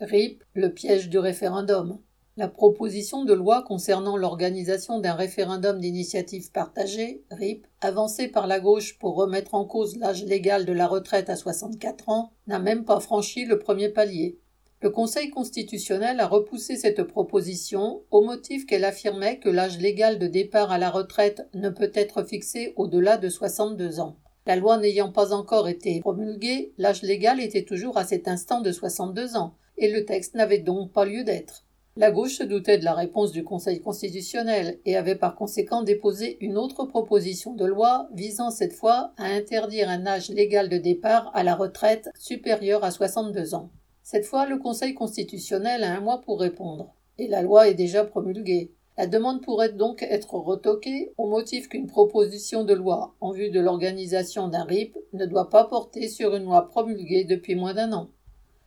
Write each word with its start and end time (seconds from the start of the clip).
RIP, 0.00 0.42
le 0.54 0.74
piège 0.74 1.08
du 1.08 1.18
référendum. 1.18 2.00
La 2.36 2.48
proposition 2.48 3.24
de 3.24 3.32
loi 3.32 3.62
concernant 3.62 4.16
l'organisation 4.16 4.98
d'un 4.98 5.14
référendum 5.14 5.78
d'initiative 5.78 6.50
partagée, 6.50 7.22
RIP, 7.30 7.64
avancée 7.80 8.26
par 8.26 8.48
la 8.48 8.58
gauche 8.58 8.98
pour 8.98 9.14
remettre 9.14 9.54
en 9.54 9.64
cause 9.64 9.96
l'âge 9.96 10.24
légal 10.24 10.66
de 10.66 10.72
la 10.72 10.88
retraite 10.88 11.30
à 11.30 11.36
64 11.36 12.08
ans, 12.08 12.32
n'a 12.48 12.58
même 12.58 12.84
pas 12.84 12.98
franchi 12.98 13.44
le 13.44 13.60
premier 13.60 13.88
palier. 13.88 14.40
Le 14.82 14.90
Conseil 14.90 15.30
constitutionnel 15.30 16.18
a 16.18 16.26
repoussé 16.26 16.74
cette 16.74 17.04
proposition 17.04 18.02
au 18.10 18.20
motif 18.20 18.66
qu'elle 18.66 18.84
affirmait 18.84 19.38
que 19.38 19.48
l'âge 19.48 19.78
légal 19.78 20.18
de 20.18 20.26
départ 20.26 20.72
à 20.72 20.78
la 20.78 20.90
retraite 20.90 21.48
ne 21.54 21.70
peut 21.70 21.92
être 21.94 22.24
fixé 22.24 22.72
au-delà 22.74 23.16
de 23.16 23.28
62 23.28 24.00
ans. 24.00 24.16
La 24.44 24.56
loi 24.56 24.76
n'ayant 24.76 25.12
pas 25.12 25.32
encore 25.32 25.68
été 25.68 26.00
promulguée, 26.00 26.74
l'âge 26.78 27.02
légal 27.02 27.40
était 27.40 27.64
toujours 27.64 27.96
à 27.96 28.04
cet 28.04 28.26
instant 28.26 28.60
de 28.60 28.72
62 28.72 29.36
ans, 29.36 29.54
et 29.78 29.90
le 29.90 30.04
texte 30.04 30.34
n'avait 30.34 30.58
donc 30.58 30.92
pas 30.92 31.04
lieu 31.04 31.24
d'être. 31.24 31.64
La 31.96 32.10
gauche 32.10 32.38
se 32.38 32.42
doutait 32.42 32.78
de 32.78 32.84
la 32.84 32.94
réponse 32.94 33.30
du 33.30 33.44
Conseil 33.44 33.80
constitutionnel 33.80 34.80
et 34.84 34.96
avait 34.96 35.14
par 35.14 35.36
conséquent 35.36 35.82
déposé 35.82 36.38
une 36.40 36.58
autre 36.58 36.86
proposition 36.86 37.54
de 37.54 37.64
loi 37.64 38.08
visant 38.12 38.50
cette 38.50 38.72
fois 38.72 39.12
à 39.16 39.26
interdire 39.26 39.88
un 39.88 40.04
âge 40.04 40.28
légal 40.28 40.68
de 40.68 40.78
départ 40.78 41.30
à 41.34 41.44
la 41.44 41.54
retraite 41.54 42.10
supérieur 42.18 42.82
à 42.82 42.90
62 42.90 43.54
ans. 43.54 43.70
Cette 44.02 44.26
fois, 44.26 44.46
le 44.46 44.58
Conseil 44.58 44.94
constitutionnel 44.94 45.84
a 45.84 45.94
un 45.94 46.00
mois 46.00 46.20
pour 46.20 46.40
répondre, 46.40 46.92
et 47.16 47.28
la 47.28 47.42
loi 47.42 47.68
est 47.68 47.74
déjà 47.74 48.04
promulguée. 48.04 48.72
La 48.98 49.06
demande 49.06 49.40
pourrait 49.40 49.72
donc 49.72 50.02
être 50.02 50.34
retoquée 50.34 51.12
au 51.16 51.28
motif 51.28 51.68
qu'une 51.68 51.86
proposition 51.86 52.64
de 52.64 52.74
loi 52.74 53.14
en 53.20 53.30
vue 53.30 53.50
de 53.50 53.60
l'organisation 53.60 54.48
d'un 54.48 54.64
RIP 54.64 54.96
ne 55.12 55.26
doit 55.26 55.48
pas 55.48 55.64
porter 55.64 56.08
sur 56.08 56.34
une 56.34 56.44
loi 56.44 56.68
promulguée 56.68 57.24
depuis 57.24 57.54
moins 57.54 57.74
d'un 57.74 57.92
an. 57.92 58.10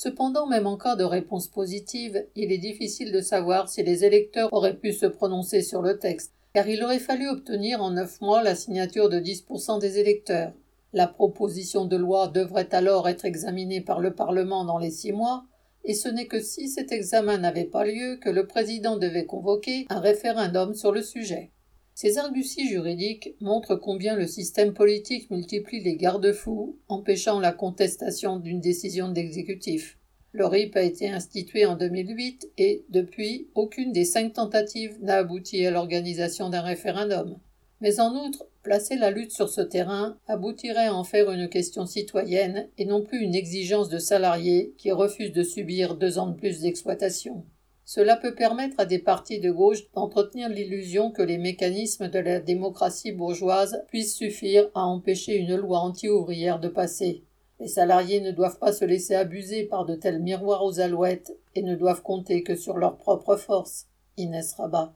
Cependant, 0.00 0.46
même 0.46 0.68
en 0.68 0.76
cas 0.76 0.94
de 0.94 1.02
réponse 1.02 1.48
positive, 1.48 2.24
il 2.36 2.52
est 2.52 2.58
difficile 2.58 3.10
de 3.10 3.20
savoir 3.20 3.68
si 3.68 3.82
les 3.82 4.04
électeurs 4.04 4.52
auraient 4.52 4.76
pu 4.76 4.92
se 4.92 5.06
prononcer 5.06 5.60
sur 5.60 5.82
le 5.82 5.98
texte, 5.98 6.34
car 6.54 6.68
il 6.68 6.84
aurait 6.84 7.00
fallu 7.00 7.28
obtenir 7.28 7.82
en 7.82 7.90
neuf 7.90 8.20
mois 8.20 8.44
la 8.44 8.54
signature 8.54 9.08
de 9.08 9.18
10% 9.18 9.80
des 9.80 9.98
électeurs. 9.98 10.52
La 10.92 11.08
proposition 11.08 11.84
de 11.84 11.96
loi 11.96 12.28
devrait 12.28 12.72
alors 12.72 13.08
être 13.08 13.24
examinée 13.24 13.80
par 13.80 13.98
le 13.98 14.14
Parlement 14.14 14.64
dans 14.64 14.78
les 14.78 14.92
six 14.92 15.10
mois, 15.10 15.46
et 15.82 15.94
ce 15.94 16.08
n'est 16.08 16.28
que 16.28 16.38
si 16.38 16.68
cet 16.68 16.92
examen 16.92 17.38
n'avait 17.38 17.64
pas 17.64 17.84
lieu 17.84 18.20
que 18.22 18.30
le 18.30 18.46
président 18.46 18.98
devait 18.98 19.26
convoquer 19.26 19.84
un 19.90 19.98
référendum 19.98 20.74
sur 20.74 20.92
le 20.92 21.02
sujet. 21.02 21.50
Ces 22.00 22.16
arguties 22.16 22.68
juridiques 22.68 23.34
montrent 23.40 23.74
combien 23.74 24.14
le 24.14 24.28
système 24.28 24.72
politique 24.72 25.32
multiplie 25.32 25.82
les 25.82 25.96
garde-fous, 25.96 26.78
empêchant 26.86 27.40
la 27.40 27.50
contestation 27.50 28.38
d'une 28.38 28.60
décision 28.60 29.08
d'exécutif. 29.08 29.98
Le 30.30 30.46
RIP 30.46 30.76
a 30.76 30.82
été 30.82 31.08
institué 31.08 31.66
en 31.66 31.74
2008 31.74 32.52
et, 32.56 32.84
depuis, 32.88 33.48
aucune 33.56 33.90
des 33.90 34.04
cinq 34.04 34.34
tentatives 34.34 34.96
n'a 35.02 35.16
abouti 35.16 35.66
à 35.66 35.72
l'organisation 35.72 36.50
d'un 36.50 36.60
référendum. 36.60 37.36
Mais 37.80 37.98
en 37.98 38.14
outre, 38.14 38.46
placer 38.62 38.94
la 38.94 39.10
lutte 39.10 39.32
sur 39.32 39.48
ce 39.48 39.60
terrain 39.60 40.18
aboutirait 40.28 40.86
à 40.86 40.94
en 40.94 41.02
faire 41.02 41.32
une 41.32 41.48
question 41.48 41.84
citoyenne 41.84 42.68
et 42.78 42.84
non 42.84 43.02
plus 43.02 43.18
une 43.18 43.34
exigence 43.34 43.88
de 43.88 43.98
salariés 43.98 44.72
qui 44.78 44.92
refusent 44.92 45.32
de 45.32 45.42
subir 45.42 45.96
deux 45.96 46.20
ans 46.20 46.28
de 46.28 46.36
plus 46.36 46.60
d'exploitation. 46.60 47.44
Cela 47.90 48.16
peut 48.16 48.34
permettre 48.34 48.78
à 48.80 48.84
des 48.84 48.98
partis 48.98 49.40
de 49.40 49.50
gauche 49.50 49.90
d'entretenir 49.92 50.50
l'illusion 50.50 51.10
que 51.10 51.22
les 51.22 51.38
mécanismes 51.38 52.08
de 52.08 52.18
la 52.18 52.38
démocratie 52.38 53.12
bourgeoise 53.12 53.82
puissent 53.88 54.14
suffire 54.14 54.68
à 54.74 54.82
empêcher 54.82 55.38
une 55.38 55.56
loi 55.56 55.78
anti-ouvrière 55.78 56.60
de 56.60 56.68
passer. 56.68 57.24
Les 57.60 57.66
salariés 57.66 58.20
ne 58.20 58.30
doivent 58.30 58.58
pas 58.58 58.74
se 58.74 58.84
laisser 58.84 59.14
abuser 59.14 59.64
par 59.64 59.86
de 59.86 59.94
tels 59.94 60.20
miroirs 60.20 60.66
aux 60.66 60.80
alouettes 60.80 61.34
et 61.54 61.62
ne 61.62 61.76
doivent 61.76 62.02
compter 62.02 62.42
que 62.42 62.56
sur 62.56 62.76
leur 62.76 62.98
propre 62.98 63.36
force. 63.36 63.86
Inès 64.18 64.52
Rabat. 64.52 64.86